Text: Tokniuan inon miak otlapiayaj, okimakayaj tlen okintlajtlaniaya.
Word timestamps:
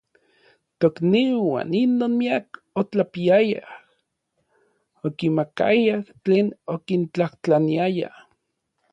Tokniuan 0.83 1.69
inon 1.81 2.13
miak 2.21 2.47
otlapiayaj, 2.81 3.69
okimakayaj 5.09 6.01
tlen 6.23 6.47
okintlajtlaniaya. 6.73 8.09